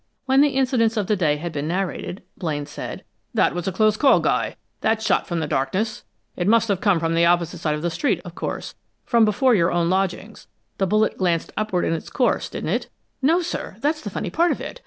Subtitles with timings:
[0.25, 3.03] When the incidents of the day had been narrated, Blaine said:
[3.35, 6.05] "That was a close call, Guy, that shot from the darkness.
[6.35, 8.73] It must have come from the opposite side of the street, of course,
[9.05, 10.47] from before your own lodgings.
[10.79, 12.89] The bullet glanced upward in its course, didn't it?"
[13.21, 13.75] "No, sir.
[13.81, 14.79] That's the funny part of it!